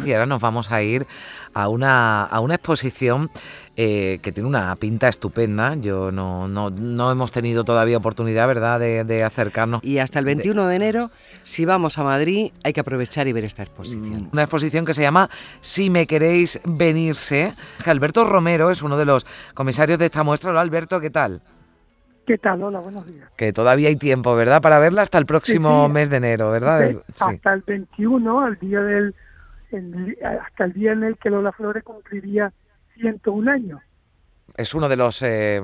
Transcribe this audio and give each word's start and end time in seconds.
Y 0.06 0.12
ahora 0.12 0.26
nos 0.26 0.40
vamos 0.40 0.70
a 0.70 0.82
ir 0.82 1.06
a 1.54 1.68
una, 1.68 2.24
a 2.24 2.40
una 2.40 2.54
exposición 2.54 3.30
eh, 3.76 4.18
que 4.22 4.32
tiene 4.32 4.48
una 4.48 4.74
pinta 4.76 5.08
estupenda. 5.08 5.74
Yo 5.76 6.12
no, 6.12 6.48
no, 6.48 6.70
no 6.70 7.10
hemos 7.10 7.32
tenido 7.32 7.64
todavía 7.64 7.96
oportunidad, 7.96 8.46
¿verdad?, 8.46 8.78
de, 8.78 9.24
acercarnos. 9.24 9.82
Y 9.82 9.98
hasta 9.98 10.18
el 10.18 10.24
21 10.24 10.66
de... 10.66 10.76
enero, 10.76 11.10
si 11.42 11.64
vamos 11.64 11.98
a 11.98 12.04
Madrid, 12.04 12.52
hay 12.64 12.72
que 12.72 12.80
aprovechar 12.80 13.26
y 13.28 13.32
ver 13.32 13.44
esta 13.44 13.62
exposición. 13.62 14.24
Mm, 14.24 14.28
una 14.32 14.42
exposición 14.42 14.84
que 14.84 14.94
se 14.94 15.02
llama 15.02 15.30
Si 15.60 15.90
me 15.90 16.06
queréis 16.06 16.60
venirse. 16.64 17.54
Alberto 17.86 18.24
Romero 18.24 18.70
es 18.70 18.82
uno 18.82 18.96
de 18.96 19.04
los 19.04 19.24
comisarios 19.54 19.98
de 19.98 20.06
esta 20.06 20.22
muestra. 20.22 20.50
Hola, 20.50 20.60
Alberto, 20.60 21.00
¿qué 21.00 21.10
tal? 21.10 21.40
¿Qué 22.26 22.38
tal? 22.38 22.62
Hola, 22.62 22.80
buenos 22.80 23.06
días. 23.06 23.28
Que 23.36 23.52
todavía 23.52 23.88
hay 23.88 23.96
tiempo, 23.96 24.34
¿verdad? 24.36 24.60
Para 24.60 24.78
verla 24.78 25.02
hasta 25.02 25.18
el 25.18 25.26
próximo 25.26 25.88
mes 25.88 26.10
de 26.10 26.18
enero, 26.18 26.50
¿verdad? 26.50 27.02
Hasta 27.18 27.54
el 27.54 27.62
21, 27.66 28.40
al 28.40 28.58
día 28.58 28.80
del 28.82 29.14
hasta 30.22 30.64
el 30.64 30.72
día 30.72 30.92
en 30.92 31.04
el 31.04 31.16
que 31.16 31.30
Lola 31.30 31.52
Flores 31.52 31.84
cumpliría 31.84 32.52
101 32.94 33.50
años 33.50 33.80
es 34.56 34.74
uno 34.74 34.88
de 34.88 34.96
los 34.96 35.22
eh, 35.22 35.62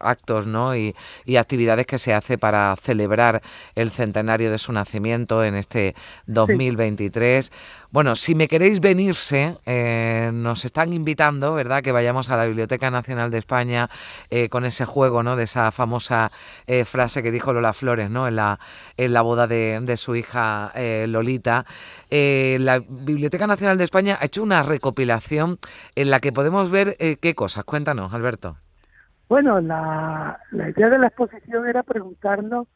actos 0.00 0.46
¿no? 0.46 0.76
y, 0.76 0.94
actividades 1.36 1.86
que 1.86 1.98
se 1.98 2.14
hace 2.14 2.36
para 2.36 2.74
celebrar 2.76 3.42
el 3.74 3.90
centenario 3.90 4.50
de 4.50 4.58
su 4.58 4.72
nacimiento 4.72 5.44
en 5.44 5.54
este 5.54 5.94
2023. 6.26 7.52
Bueno, 7.90 8.16
si 8.16 8.34
me 8.34 8.48
queréis 8.48 8.80
venirse, 8.80 9.56
eh, 9.64 10.30
nos 10.32 10.64
están 10.64 10.92
invitando, 10.92 11.54
¿verdad?, 11.54 11.82
que 11.82 11.92
vayamos 11.92 12.28
a 12.30 12.36
la 12.36 12.46
Biblioteca 12.46 12.90
Nacional 12.90 13.30
de 13.30 13.38
España 13.38 13.88
eh, 14.30 14.48
con 14.48 14.64
ese 14.64 14.84
juego, 14.84 15.22
¿no?, 15.22 15.36
de 15.36 15.44
esa 15.44 15.70
famosa 15.70 16.30
frase 16.84 17.22
que 17.22 17.30
dijo 17.30 17.52
Lola 17.52 17.72
Flores, 17.72 18.10
¿no?, 18.10 18.26
en 18.28 18.36
la, 18.36 18.58
en 18.96 19.12
la 19.12 19.22
boda 19.22 19.46
de, 19.46 19.78
de 19.80 19.96
su 19.96 20.16
hija 20.16 20.72
Lolita. 21.06 21.64
la 22.10 22.80
Biblioteca 22.88 23.46
Nacional 23.46 23.78
de 23.78 23.84
España 23.84 24.18
ha 24.20 24.26
hecho 24.26 24.42
una 24.42 24.62
recopilación 24.62 25.58
en 25.94 26.10
la 26.10 26.20
que 26.20 26.32
podemos 26.32 26.70
ver 26.70 26.96
qué 27.20 27.34
cosas. 27.34 27.64
Cuéntanos, 27.64 28.12
Alberto. 28.12 28.27
Bueno, 29.28 29.60
la, 29.60 30.38
idea 30.52 30.88
de 30.88 30.98
la 30.98 31.08
exposición 31.08 31.66
era 31.66 31.82
preguntarnos 31.82 32.66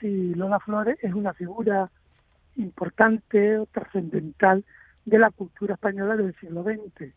si 0.00 0.34
Lola 0.34 0.60
Flores 0.60 0.98
es 1.02 1.14
una 1.14 1.32
figura 1.32 1.90
importante 2.56 3.58
o 3.58 3.66
trascendental 3.66 4.64
de 5.06 5.18
la 5.18 5.30
cultura 5.30 5.74
española 5.74 6.16
del 6.16 6.34
siglo 6.36 6.62
XX. 6.62 7.12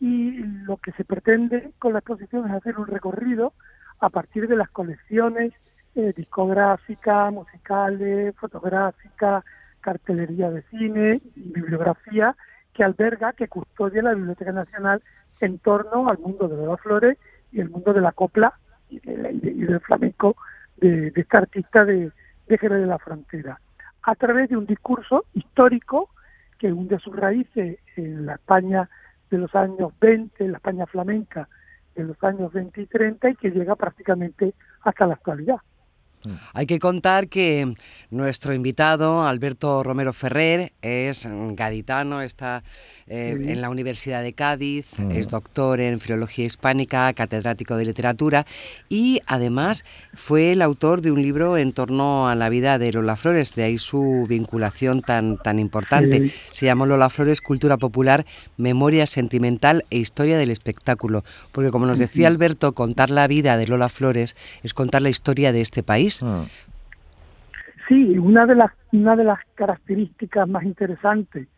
Y 0.00 0.38
lo 0.64 0.76
que 0.78 0.92
se 0.92 1.04
pretende 1.04 1.70
con 1.78 1.92
la 1.92 2.00
exposición 2.00 2.46
es 2.46 2.52
hacer 2.52 2.78
un 2.78 2.86
recorrido 2.86 3.52
a 4.00 4.10
partir 4.10 4.48
de 4.48 4.56
las 4.56 4.68
colecciones 4.70 5.52
eh, 5.94 6.12
discográficas, 6.16 7.32
musicales, 7.32 8.34
fotográficas, 8.36 9.44
cartelería 9.80 10.50
de 10.50 10.62
cine 10.62 11.22
y 11.36 11.52
bibliografía 11.52 12.36
que 12.74 12.84
alberga, 12.84 13.32
que 13.32 13.48
custodia 13.48 14.02
la 14.02 14.14
Biblioteca 14.14 14.52
Nacional 14.52 15.02
en 15.40 15.58
torno 15.58 16.08
al 16.08 16.18
mundo 16.18 16.48
de 16.48 16.56
Lola 16.56 16.76
Flores 16.76 17.18
y 17.52 17.60
el 17.60 17.70
mundo 17.70 17.92
de 17.92 18.00
la 18.00 18.12
copla 18.12 18.54
y, 18.88 19.00
del 19.00 19.80
flamenco 19.80 20.36
de, 20.76 21.12
esta 21.14 21.38
artista 21.38 21.84
de, 21.84 22.10
de 22.46 22.58
Jerez 22.58 22.80
de 22.80 22.86
la 22.86 22.98
Frontera, 22.98 23.60
a 24.02 24.14
través 24.14 24.48
de 24.48 24.56
un 24.56 24.66
discurso 24.66 25.24
histórico 25.34 26.10
que 26.58 26.72
hunde 26.72 26.98
sus 26.98 27.14
raíces 27.14 27.78
en 27.96 28.26
la 28.26 28.34
España 28.34 28.88
de 29.30 29.38
los 29.38 29.54
años 29.54 29.92
20, 30.00 30.44
en 30.44 30.52
la 30.52 30.58
España 30.58 30.86
flamenca 30.86 31.48
de 31.94 32.04
los 32.04 32.22
años 32.22 32.52
20 32.52 32.82
y 32.82 32.86
30 32.86 33.30
y 33.30 33.36
que 33.36 33.50
llega 33.50 33.74
prácticamente 33.74 34.54
hasta 34.82 35.06
la 35.06 35.14
actualidad. 35.14 35.56
Hay 36.52 36.66
que 36.66 36.78
contar 36.78 37.28
que 37.28 37.74
nuestro 38.10 38.54
invitado, 38.54 39.26
Alberto 39.26 39.82
Romero 39.82 40.12
Ferrer, 40.12 40.72
es 40.82 41.26
gaditano, 41.52 42.22
está 42.22 42.62
eh, 43.08 43.36
en 43.38 43.60
la 43.60 43.70
Universidad 43.70 44.22
de 44.22 44.32
Cádiz, 44.32 44.86
mm. 44.98 45.12
es 45.12 45.28
doctor 45.28 45.80
en 45.80 46.00
Filología 46.00 46.44
Hispánica, 46.44 47.12
catedrático 47.12 47.76
de 47.76 47.84
literatura 47.84 48.46
y 48.88 49.20
además 49.26 49.84
fue 50.12 50.52
el 50.52 50.62
autor 50.62 51.02
de 51.02 51.12
un 51.12 51.22
libro 51.22 51.56
en 51.56 51.72
torno 51.72 52.28
a 52.28 52.34
la 52.34 52.48
vida 52.48 52.78
de 52.78 52.92
Lola 52.92 53.14
Flores, 53.14 53.54
de 53.54 53.62
ahí 53.62 53.78
su 53.78 54.26
vinculación 54.28 55.02
tan, 55.02 55.36
tan 55.38 55.58
importante. 55.58 56.32
Se 56.50 56.66
llamó 56.66 56.86
Lola 56.86 57.08
Flores, 57.08 57.40
Cultura 57.40 57.76
Popular, 57.76 58.26
Memoria 58.56 59.06
Sentimental 59.06 59.84
e 59.90 59.98
Historia 59.98 60.36
del 60.36 60.50
Espectáculo, 60.50 61.22
porque 61.52 61.70
como 61.70 61.86
nos 61.86 61.98
decía 61.98 62.28
Alberto, 62.28 62.72
contar 62.72 63.10
la 63.10 63.26
vida 63.28 63.56
de 63.56 63.66
Lola 63.66 63.88
Flores 63.88 64.34
es 64.62 64.74
contar 64.74 65.02
la 65.02 65.10
historia 65.10 65.52
de 65.52 65.60
este 65.60 65.82
país 65.82 66.15
Ah. 66.22 66.44
Sí, 67.88 68.18
una 68.18 68.46
de 68.46 68.54
las 68.54 68.72
una 68.92 69.16
de 69.16 69.24
las 69.24 69.38
características 69.54 70.48
más 70.48 70.64
interesantes 70.64 71.48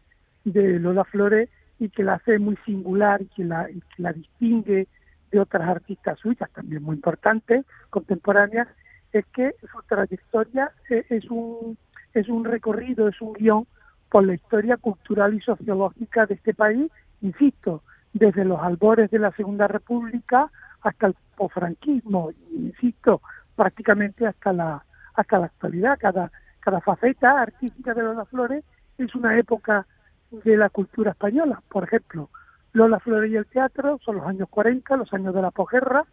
de 0.44 0.78
Lola 0.78 1.04
Flores 1.04 1.48
y 1.78 1.88
que 1.88 2.02
la 2.02 2.14
hace 2.14 2.38
muy 2.38 2.56
singular 2.64 3.22
y 3.22 3.26
que 3.26 3.44
la, 3.44 3.68
la 3.96 4.12
distingue 4.12 4.88
de 5.30 5.40
otras 5.40 5.68
artistas 5.68 6.18
suyas 6.18 6.50
también 6.50 6.82
muy 6.82 6.96
importantes 6.96 7.64
contemporáneas 7.90 8.68
es 9.12 9.24
que 9.26 9.54
su 9.60 9.82
trayectoria 9.86 10.70
e, 10.90 11.04
es 11.08 11.24
un 11.30 11.76
es 12.14 12.28
un 12.28 12.44
recorrido, 12.44 13.08
es 13.08 13.20
un 13.20 13.34
guion 13.34 13.66
por 14.10 14.26
la 14.26 14.34
historia 14.34 14.76
cultural 14.76 15.34
y 15.34 15.40
sociológica 15.40 16.26
de 16.26 16.34
este 16.34 16.54
país, 16.54 16.90
insisto, 17.20 17.82
desde 18.12 18.44
los 18.44 18.60
albores 18.60 19.10
de 19.10 19.18
la 19.18 19.30
Segunda 19.32 19.68
República 19.68 20.50
hasta 20.80 21.08
el 21.08 21.14
posfranquismo, 21.36 22.30
insisto, 22.50 23.20
prácticamente 23.58 24.24
hasta 24.24 24.52
la 24.52 24.84
hasta 25.18 25.38
la 25.38 25.46
actualidad. 25.46 25.98
Cada, 26.00 26.30
cada 26.60 26.80
faceta 26.80 27.42
artística 27.42 27.92
de 27.92 28.02
Lola 28.02 28.24
Flores 28.24 28.64
es 28.96 29.14
una 29.14 29.36
época 29.36 29.86
de 30.30 30.56
la 30.56 30.70
cultura 30.70 31.10
española. 31.10 31.60
Por 31.68 31.84
ejemplo, 31.84 32.30
Lola 32.72 33.00
Flores 33.00 33.30
y 33.32 33.36
el 33.36 33.46
teatro 33.46 33.98
son 34.04 34.16
los 34.16 34.26
años 34.26 34.48
40, 34.48 34.96
los 34.96 35.12
años 35.12 35.34
de 35.34 35.42
la 35.42 35.50
posguerra, 35.50 36.04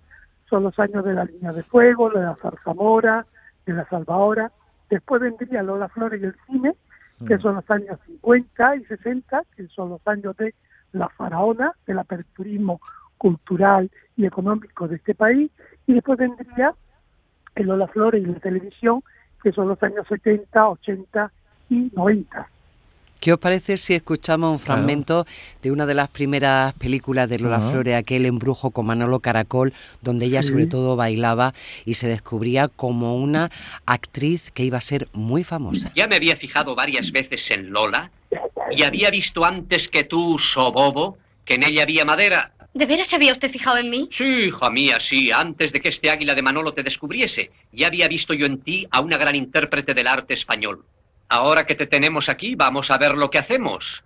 son 0.49 0.63
los 0.63 0.77
años 0.79 1.05
de 1.05 1.13
la 1.13 1.25
línea 1.25 1.51
de 1.51 1.63
fuego, 1.63 2.09
de 2.09 2.21
la 2.21 2.35
zarzamora, 2.35 3.25
de 3.65 3.73
la 3.73 3.85
salvadora. 3.87 4.51
Después 4.89 5.21
vendría 5.21 5.61
Lola 5.61 5.87
Flores 5.89 6.21
y 6.21 6.25
el 6.25 6.35
cine, 6.47 6.75
que 7.27 7.35
mm. 7.35 7.41
son 7.41 7.55
los 7.55 7.69
años 7.69 7.99
50 8.07 8.75
y 8.77 8.85
60, 8.85 9.43
que 9.55 9.67
son 9.67 9.89
los 9.89 10.07
años 10.07 10.35
de 10.37 10.55
la 10.93 11.09
faraona, 11.09 11.73
del 11.85 11.99
aperturismo 11.99 12.79
cultural 13.19 13.91
y 14.17 14.25
económico 14.25 14.87
de 14.87 14.95
este 14.95 15.13
país. 15.13 15.51
Y 15.85 15.93
después 15.93 16.17
vendría 16.17 16.73
el 17.55 17.67
Lola 17.67 17.87
Flores 17.87 18.23
y 18.23 18.25
la 18.25 18.39
televisión, 18.39 19.03
que 19.41 19.51
son 19.51 19.67
los 19.67 19.81
años 19.81 20.05
70, 20.07 20.69
80 20.69 21.31
y 21.69 21.91
90. 21.93 22.49
¿Qué 23.19 23.33
os 23.33 23.39
parece 23.39 23.77
si 23.77 23.95
escuchamos 23.95 24.51
un 24.51 24.59
fragmento 24.59 25.25
de 25.63 25.71
una 25.71 25.87
de 25.87 25.95
las 25.95 26.09
primeras 26.09 26.73
películas 26.75 27.27
de 27.27 27.39
Lola 27.39 27.59
Flores, 27.59 27.95
aquel 27.95 28.25
embrujo 28.25 28.69
con 28.69 28.85
Manolo 28.85 29.19
Caracol, 29.19 29.73
donde 30.01 30.25
ella 30.25 30.43
sobre 30.43 30.67
todo 30.67 30.95
bailaba 30.95 31.53
y 31.85 31.95
se 31.95 32.07
descubría 32.07 32.67
como 32.67 33.17
una 33.17 33.49
actriz 33.87 34.51
que 34.51 34.63
iba 34.63 34.77
a 34.77 34.81
ser 34.81 35.07
muy 35.13 35.43
famosa? 35.43 35.91
Ya 35.95 36.05
me 36.05 36.17
había 36.17 36.35
fijado 36.35 36.75
varias 36.75 37.11
veces 37.11 37.49
en 37.49 37.71
Lola 37.71 38.11
y 38.69 38.83
había 38.83 39.09
visto 39.09 39.43
antes 39.43 39.87
que 39.87 40.03
tú, 40.03 40.37
Sobobo, 40.37 41.17
que 41.45 41.55
en 41.55 41.63
ella 41.63 41.83
había 41.83 42.05
madera 42.05 42.51
¿De 42.75 42.85
veras 42.85 43.07
se 43.07 43.15
había 43.15 43.31
usted 43.31 43.49
fijado 43.51 43.77
en 43.77 43.89
mí? 43.89 44.09
Sí, 44.11 44.47
hija 44.47 44.69
mía, 44.69 44.99
sí. 44.99 45.31
Antes 45.31 45.71
de 45.71 45.79
que 45.79 45.87
este 45.87 46.09
águila 46.09 46.35
de 46.35 46.41
Manolo 46.41 46.73
te 46.73 46.83
descubriese, 46.83 47.49
ya 47.71 47.87
había 47.87 48.09
visto 48.09 48.33
yo 48.33 48.45
en 48.45 48.59
ti 48.59 48.85
a 48.91 48.99
una 48.99 49.17
gran 49.17 49.33
intérprete 49.33 49.93
del 49.93 50.07
arte 50.07 50.33
español. 50.33 50.83
Ahora 51.29 51.65
que 51.65 51.75
te 51.75 51.87
tenemos 51.87 52.27
aquí, 52.27 52.53
vamos 52.55 52.91
a 52.91 52.97
ver 52.97 53.15
lo 53.15 53.29
que 53.31 53.37
hacemos. 53.37 54.03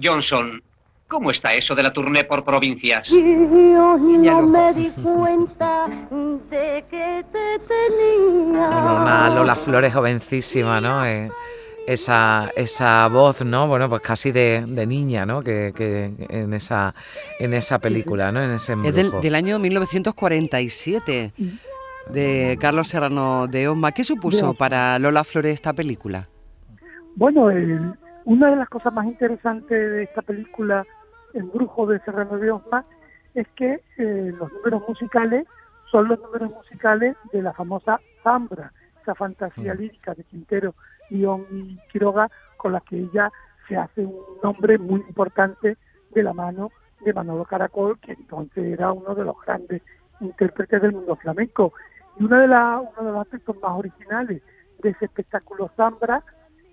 Johnson, 0.00 0.62
¿cómo 1.08 1.32
está 1.32 1.54
eso 1.54 1.74
de 1.74 1.82
la 1.82 1.92
tournée 1.92 2.22
por 2.22 2.44
provincias? 2.44 3.08
Yo 3.08 3.16
no 3.98 4.42
me 4.42 4.72
di 4.72 4.88
cuenta 5.02 5.88
de 6.48 6.84
que 6.88 7.24
te 7.32 7.58
tenía. 7.66 8.68
una 8.68 9.28
Lola 9.34 9.56
Flores 9.56 9.92
jovencísima, 9.92 10.80
¿no? 10.80 11.04
Eh, 11.04 11.32
esa, 11.86 12.50
esa 12.56 13.08
voz, 13.08 13.44
¿no? 13.44 13.68
Bueno, 13.68 13.88
pues 13.88 14.02
casi 14.02 14.32
de, 14.32 14.64
niña, 14.86 15.24
¿no? 15.24 15.42
Que, 15.42 15.72
en 16.28 16.52
esa 16.52 16.94
en 17.38 17.54
esa 17.54 17.78
película, 17.78 18.32
¿no? 18.32 18.42
En 18.42 18.50
ese 18.50 18.74
Es 18.84 18.94
del, 18.94 19.34
año 19.34 19.58
1947 19.58 21.32
de 22.10 22.58
Carlos 22.60 22.88
Serrano 22.88 23.46
de 23.46 23.68
Osma. 23.68 23.92
¿Qué 23.92 24.04
supuso 24.04 24.54
para 24.54 24.98
Lola 24.98 25.24
Flores 25.24 25.54
esta 25.54 25.72
película? 25.72 26.28
Bueno, 27.14 27.48
una 28.24 28.50
de 28.50 28.56
las 28.56 28.68
cosas 28.68 28.92
más 28.92 29.06
interesantes 29.06 29.68
de 29.68 30.02
esta 30.02 30.22
película, 30.22 30.84
El 31.34 31.44
Brujo 31.44 31.86
de 31.86 32.00
Serrano 32.00 32.36
de 32.38 32.50
Osma, 32.50 32.84
es 33.34 33.46
que 33.54 33.80
eh, 33.98 34.32
los 34.38 34.52
números 34.52 34.82
musicales 34.88 35.46
son 35.90 36.08
los 36.08 36.18
números 36.20 36.50
musicales 36.50 37.16
de 37.32 37.42
la 37.42 37.52
famosa 37.52 38.00
Zambra, 38.24 38.72
esa 39.02 39.14
fantasía 39.14 39.74
mm. 39.74 39.78
lírica 39.78 40.14
de 40.14 40.24
Quintero 40.24 40.74
Y 41.10 41.24
Quiroga, 41.92 42.30
con 42.56 42.72
la 42.72 42.80
que 42.80 42.98
ella 42.98 43.30
se 43.68 43.76
hace 43.76 44.02
un 44.04 44.16
nombre 44.42 44.78
muy 44.78 45.00
importante 45.08 45.76
de 46.10 46.22
la 46.22 46.32
mano 46.32 46.70
de 47.04 47.12
Manolo 47.12 47.44
Caracol, 47.44 47.98
que 48.00 48.12
entonces 48.12 48.64
era 48.64 48.92
uno 48.92 49.14
de 49.14 49.24
los 49.24 49.36
grandes 49.44 49.82
intérpretes 50.20 50.80
del 50.80 50.92
mundo 50.92 51.16
flamenco. 51.16 51.72
Y 52.18 52.24
una 52.24 52.40
de 52.40 52.48
la, 52.48 52.80
uno 52.80 53.06
de 53.06 53.12
los 53.12 53.20
aspectos 53.20 53.56
más 53.60 53.72
originales 53.72 54.42
de 54.82 54.90
ese 54.90 55.04
espectáculo 55.04 55.70
Zambra 55.76 56.22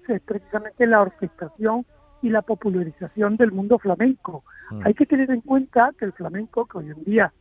es 0.07 0.21
precisamente 0.21 0.85
la 0.85 1.01
orquestación 1.01 1.85
y 2.21 2.30
la 2.30 2.41
popularización 2.41 3.38
del 3.38 3.51
mundo 3.51 3.77
flamenco. 3.80 4.44
Mm. 4.71 4.81
Hay 4.85 4.94
que 4.94 5.06
tener 5.06 5.30
en 5.31 5.41
cuenta 5.41 5.91
que 5.97 6.06
el 6.06 6.13
flamenco, 6.13 6.65
que 6.65 6.77
hoy 6.77 6.89
en 6.89 7.03
día 7.03 7.33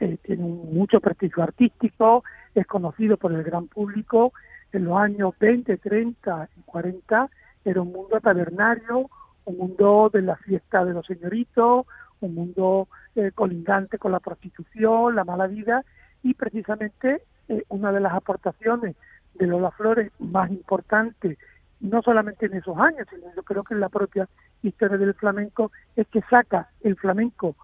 eh, 0.00 0.18
tiene 0.22 0.44
mucho 0.44 1.00
prestigio 1.00 1.42
artístico, 1.42 2.24
es 2.54 2.66
conocido 2.66 3.16
por 3.16 3.32
el 3.32 3.42
gran 3.42 3.68
público, 3.68 4.32
en 4.72 4.84
los 4.84 4.96
años 4.98 5.34
20, 5.38 5.76
30 5.76 6.48
y 6.56 6.60
40 6.62 7.30
era 7.64 7.82
un 7.82 7.92
mundo 7.92 8.20
tabernario, 8.20 9.08
un 9.44 9.56
mundo 9.56 10.10
de 10.12 10.22
la 10.22 10.36
fiesta 10.36 10.84
de 10.84 10.94
los 10.94 11.06
señoritos, 11.06 11.86
un 12.20 12.34
mundo 12.34 12.88
eh, 13.14 13.32
colindante 13.34 13.98
con 13.98 14.12
la 14.12 14.20
prostitución, 14.20 15.14
la 15.14 15.24
mala 15.24 15.46
vida, 15.46 15.84
y 16.22 16.34
precisamente 16.34 17.22
eh, 17.48 17.64
una 17.68 17.92
de 17.92 18.00
las 18.00 18.14
aportaciones 18.14 18.96
de 19.34 19.46
Lola 19.46 19.70
Flores 19.72 20.12
más 20.18 20.50
importantes, 20.50 21.38
no 21.80 22.02
solamente 22.02 22.46
en 22.46 22.54
esos 22.54 22.78
años, 22.78 23.06
sino 23.10 23.34
yo 23.34 23.42
creo 23.42 23.64
que 23.64 23.74
en 23.74 23.80
la 23.80 23.88
propia 23.88 24.28
historia 24.62 24.96
del 24.96 25.14
flamenco, 25.14 25.72
es 25.96 26.06
que 26.08 26.22
saca 26.22 26.68
el 26.82 26.96
flamenco 26.96 27.56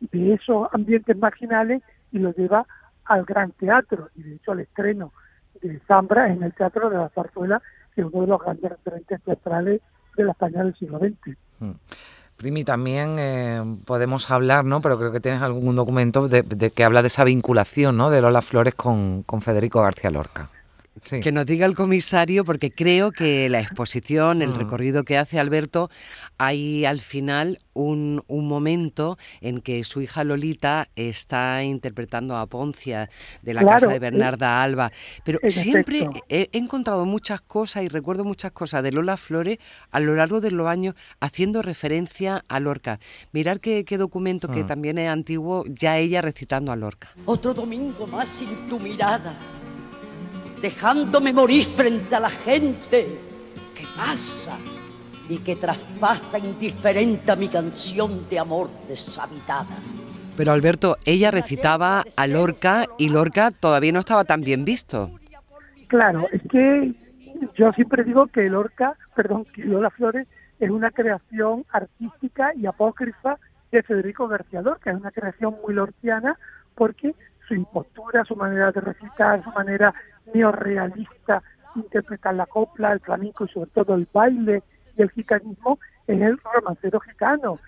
de 0.00 0.34
esos 0.34 0.68
ambientes 0.72 1.16
marginales 1.16 1.82
y 2.12 2.18
lo 2.18 2.32
lleva 2.34 2.66
al 3.06 3.24
gran 3.24 3.52
teatro, 3.52 4.10
y 4.14 4.22
de 4.22 4.34
hecho 4.34 4.52
al 4.52 4.60
estreno 4.60 5.12
de 5.62 5.80
Zambra 5.86 6.32
en 6.32 6.42
el 6.42 6.52
Teatro 6.52 6.90
de 6.90 6.96
la 6.96 7.08
Zarzuela, 7.10 7.62
que 7.94 8.02
es 8.02 8.06
uno 8.10 8.22
de 8.22 8.28
los 8.28 8.40
grandes 8.40 8.70
referentes 8.70 9.22
teatrales 9.22 9.80
de 10.16 10.24
la 10.24 10.32
España 10.32 10.64
del 10.64 10.74
siglo 10.76 10.98
XX. 10.98 11.36
Hmm. 11.60 11.72
Primi, 12.36 12.64
también 12.64 13.16
eh, 13.18 13.62
podemos 13.86 14.30
hablar, 14.30 14.64
¿no? 14.66 14.82
Pero 14.82 14.98
creo 14.98 15.10
que 15.10 15.20
tienes 15.20 15.40
algún 15.40 15.74
documento 15.74 16.28
de, 16.28 16.70
que 16.70 16.84
habla 16.84 17.00
de 17.00 17.06
esa 17.06 17.24
vinculación, 17.24 17.96
¿no? 17.96 18.10
De 18.10 18.20
Lola 18.20 18.42
Flores 18.42 18.74
con, 18.74 19.22
con 19.22 19.40
Federico 19.40 19.80
García 19.80 20.10
Lorca. 20.10 20.50
Que 21.02 21.30
nos 21.30 21.44
diga 21.44 21.66
el 21.66 21.74
comisario, 21.74 22.44
porque 22.44 22.70
creo 22.70 23.12
que 23.12 23.48
la 23.48 23.60
exposición, 23.60 24.40
el 24.40 24.50
mm. 24.50 24.58
recorrido 24.58 25.04
que 25.04 25.18
hace 25.18 25.38
Alberto, 25.38 25.90
hay 26.38 26.84
al 26.84 27.00
final 27.00 27.60
un, 27.74 28.22
momento 28.28 29.18
en 29.40 29.60
que 29.60 29.84
su 29.84 30.00
hija 30.00 30.24
Lolita 30.24 30.88
está 30.96 31.62
interpretando 31.62 32.36
a 32.36 32.46
Poncia 32.46 33.10
de 33.42 33.54
la 33.54 33.64
casa 33.64 33.88
de 33.88 33.98
Bernarda 33.98 34.62
Alba. 34.62 34.90
Pero 35.24 35.38
siempre 35.48 36.08
he, 36.28 36.48
encontrado 36.52 37.04
muchas 37.04 37.40
cosas 37.40 37.84
y 37.84 37.88
recuerdo 37.88 38.24
muchas 38.24 38.52
cosas 38.52 38.82
de 38.82 38.92
Lola 38.92 39.16
Flores 39.16 39.58
a 39.90 40.00
lo 40.00 40.14
largo 40.14 40.40
de 40.40 40.50
los 40.50 40.66
años 40.66 40.94
haciendo 41.20 41.62
referencia 41.62 42.44
a 42.48 42.60
Lorca. 42.60 42.98
Mirar 43.32 43.60
qué, 43.60 43.84
documento 43.98 44.48
que 44.48 44.64
mm. 44.64 44.66
también 44.66 44.98
es 44.98 45.08
antiguo, 45.08 45.64
ya 45.68 45.98
ella 45.98 46.22
recitando 46.22 46.72
a 46.72 46.76
Lorca. 46.76 47.08
Otro 47.26 47.52
domingo 47.54 48.06
más 48.06 48.28
sin 48.28 48.68
tu 48.68 48.78
mirada 48.78 49.34
dejándome 50.60 51.32
morir 51.32 51.64
frente 51.64 52.14
a 52.14 52.20
la 52.20 52.30
gente 52.30 53.06
que 53.74 53.84
pasa 53.96 54.58
y 55.28 55.38
que 55.38 55.56
traspasa 55.56 56.38
indiferente 56.38 57.30
a 57.30 57.36
mi 57.36 57.48
canción 57.48 58.28
de 58.28 58.38
amor 58.38 58.68
deshabitada. 58.88 59.76
Pero 60.36 60.52
Alberto, 60.52 60.96
ella 61.04 61.30
recitaba 61.30 62.04
a 62.16 62.26
Lorca 62.26 62.86
y 62.98 63.08
Lorca 63.08 63.50
todavía 63.50 63.92
no 63.92 64.00
estaba 64.00 64.24
tan 64.24 64.42
bien 64.42 64.64
visto. 64.64 65.10
Claro, 65.88 66.26
es 66.30 66.42
que 66.50 66.94
yo 67.54 67.72
siempre 67.72 68.04
digo 68.04 68.26
que 68.26 68.48
Lorca, 68.48 68.96
perdón, 69.14 69.46
que 69.54 69.64
Lola 69.64 69.90
Flores 69.90 70.26
es 70.60 70.70
una 70.70 70.90
creación 70.90 71.64
artística 71.70 72.52
y 72.54 72.66
apócrifa 72.66 73.38
de 73.72 73.82
Federico 73.82 74.28
García 74.28 74.62
Lorca, 74.62 74.90
es 74.90 74.96
una 74.96 75.10
creación 75.10 75.56
muy 75.64 75.74
lorquiana 75.74 76.38
porque 76.74 77.14
su 77.46 77.54
impostura, 77.54 78.24
su 78.24 78.36
manera 78.36 78.72
de 78.72 78.80
recitar, 78.80 79.42
su 79.44 79.50
manera 79.50 79.94
neorrealista 80.34 81.42
interpretar 81.76 82.34
la 82.34 82.46
copla, 82.46 82.92
el 82.92 83.00
flamenco 83.00 83.44
y 83.44 83.48
sobre 83.48 83.70
todo 83.70 83.94
el 83.94 84.08
baile 84.12 84.62
y 84.96 85.02
el 85.02 85.10
gicanismo 85.10 85.78
es 86.06 86.20
el 86.20 86.38
romancero 86.38 87.00
gitano, 87.00 87.58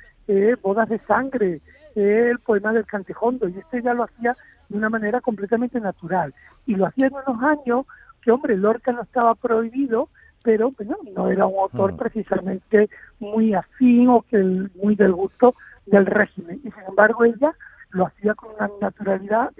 Bodas 0.62 0.88
de 0.88 0.98
Sangre, 1.00 1.60
el 1.94 2.38
poema 2.40 2.72
del 2.72 2.86
Cantejondo, 2.86 3.48
y 3.48 3.58
este 3.58 3.82
ya 3.82 3.94
lo 3.94 4.04
hacía 4.04 4.36
de 4.68 4.76
una 4.76 4.90
manera 4.90 5.20
completamente 5.20 5.80
natural. 5.80 6.34
Y 6.66 6.74
lo 6.74 6.86
hacía 6.86 7.06
en 7.06 7.14
unos 7.14 7.42
años 7.42 7.86
que, 8.22 8.30
hombre, 8.30 8.56
Lorca 8.56 8.92
no 8.92 9.02
estaba 9.02 9.34
prohibido, 9.34 10.10
pero 10.42 10.70
bueno, 10.72 10.96
no 11.14 11.30
era 11.30 11.46
un 11.46 11.58
autor 11.58 11.94
mm. 11.94 11.96
precisamente 11.96 12.90
muy 13.18 13.54
afín 13.54 14.08
o 14.08 14.22
que 14.22 14.38
muy 14.82 14.94
del 14.96 15.12
gusto 15.12 15.54
del 15.86 16.06
régimen. 16.06 16.60
Y 16.62 16.70
sin 16.70 16.82
embargo 16.88 17.24
ella 17.24 17.54
lo 17.90 18.06
hacía 18.06 18.34
con 18.34 18.54
una 18.54 18.70
naturalidad 18.80 19.52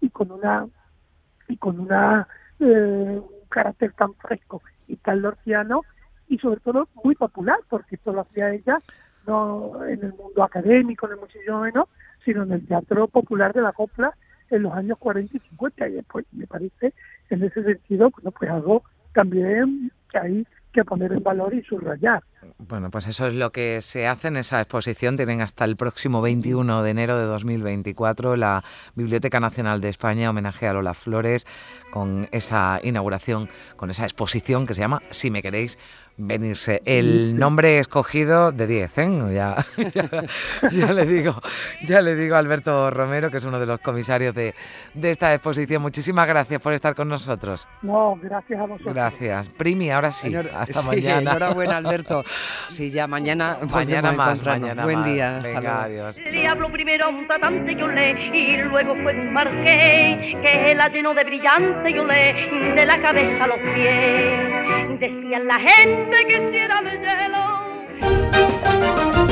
y 0.00 0.10
con 0.10 0.30
una 0.30 0.66
y 1.48 1.56
con 1.56 1.80
una 1.80 2.26
eh, 2.60 3.20
un 3.20 3.48
carácter 3.48 3.92
tan 3.92 4.14
fresco 4.14 4.62
y 4.86 4.96
tan 4.96 5.22
lorciano 5.22 5.82
y 6.28 6.38
sobre 6.38 6.60
todo 6.60 6.88
muy 7.04 7.14
popular, 7.14 7.58
porque 7.68 7.96
esto 7.96 8.12
lo 8.12 8.22
hacía 8.22 8.52
ella 8.52 8.78
no 9.26 9.84
en 9.86 10.02
el 10.02 10.14
mundo 10.14 10.42
académico, 10.42 11.08
ni 11.08 11.18
muchísimo 11.18 11.60
menos, 11.60 11.88
sino 12.24 12.42
en 12.42 12.52
el 12.52 12.66
teatro 12.66 13.08
popular 13.08 13.52
de 13.52 13.62
la 13.62 13.72
copla 13.72 14.14
en 14.50 14.62
los 14.62 14.72
años 14.74 14.98
40 14.98 15.36
y 15.36 15.40
50. 15.40 15.88
Y 15.88 15.92
después 15.92 16.26
me 16.32 16.46
parece, 16.46 16.92
en 17.30 17.42
ese 17.44 17.62
sentido, 17.62 18.10
bueno, 18.10 18.30
pues 18.32 18.50
algo 18.50 18.82
también 19.14 19.90
que 20.10 20.18
hay 20.18 20.46
que 20.72 20.84
poner 20.84 21.12
en 21.12 21.22
valor 21.22 21.54
y 21.54 21.62
subrayar. 21.62 22.22
Bueno, 22.58 22.90
pues 22.90 23.06
eso 23.06 23.26
es 23.26 23.34
lo 23.34 23.50
que 23.50 23.80
se 23.82 24.06
hace 24.06 24.28
en 24.28 24.36
esa 24.36 24.60
exposición. 24.60 25.16
Tienen 25.16 25.40
hasta 25.40 25.64
el 25.64 25.76
próximo 25.76 26.22
21 26.22 26.82
de 26.82 26.90
enero 26.90 27.18
de 27.18 27.24
2024 27.24 28.36
la 28.36 28.64
Biblioteca 28.94 29.40
Nacional 29.40 29.80
de 29.80 29.88
España 29.88 30.30
homenaje 30.30 30.66
a 30.66 30.72
Lola 30.72 30.94
Flores 30.94 31.46
con 31.90 32.28
esa 32.32 32.80
inauguración, 32.82 33.48
con 33.76 33.90
esa 33.90 34.04
exposición 34.04 34.66
que 34.66 34.74
se 34.74 34.80
llama 34.80 35.02
Si 35.10 35.30
me 35.30 35.42
queréis 35.42 35.78
venirse. 36.16 36.82
El 36.84 37.38
nombre 37.38 37.78
escogido 37.78 38.52
de 38.52 38.66
10, 38.66 38.98
¿eh? 38.98 39.02
Ya, 39.32 39.56
ya, 40.70 40.92
le 40.92 41.06
digo, 41.06 41.40
ya 41.84 42.00
le 42.00 42.14
digo 42.14 42.34
a 42.36 42.38
Alberto 42.38 42.90
Romero, 42.90 43.30
que 43.30 43.38
es 43.38 43.44
uno 43.44 43.58
de 43.58 43.66
los 43.66 43.80
comisarios 43.80 44.34
de, 44.34 44.54
de 44.94 45.10
esta 45.10 45.32
exposición. 45.34 45.82
Muchísimas 45.82 46.26
gracias 46.26 46.60
por 46.60 46.72
estar 46.72 46.94
con 46.94 47.08
nosotros. 47.08 47.68
No, 47.82 48.18
gracias 48.22 48.60
a 48.60 48.66
vosotros. 48.66 48.94
Gracias. 48.94 49.48
Primi, 49.50 49.90
ahora 49.90 50.12
sí. 50.12 50.34
Hasta 50.62 50.82
mañana. 50.82 51.30
Enhorabuena, 51.32 51.76
Alberto. 51.76 52.24
Sí, 52.68 52.90
ya 52.90 53.06
mañana. 53.06 53.58
Mañana 53.70 54.12
más, 54.12 54.44
mañana 54.46 54.84
Buen 54.84 55.04
día. 55.04 55.38
Hasta 55.38 55.48
Venga, 55.48 55.82
adiós. 55.84 56.18
Le 56.18 56.46
habló 56.46 56.70
primero 56.70 57.06
a 57.06 57.08
un 57.08 57.26
tratante 57.26 57.74
yo 57.74 57.86
le 57.88 58.12
y 58.32 58.56
luego 58.56 58.94
fue 59.02 59.12
un 59.12 59.32
marqués 59.32 60.36
que 60.42 60.74
la 60.74 60.88
llenó 60.88 61.12
de 61.14 61.24
brillante 61.24 61.92
yo 61.92 62.04
le 62.04 62.74
de 62.74 62.86
la 62.86 63.00
cabeza 63.00 63.44
a 63.44 63.46
los 63.48 63.58
pies. 63.74 65.00
Decían 65.00 65.46
la 65.46 65.58
gente 65.58 66.24
que 66.26 66.50
si 66.50 66.56
era 66.56 66.80
de 66.80 66.98
hielo. 66.98 67.62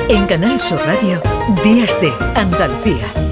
En 0.09 0.27
Canal 0.27 0.61
Sur 0.61 0.81
Radio, 0.85 1.23
Días 1.63 1.99
de 2.01 2.13
Andalucía. 2.35 3.30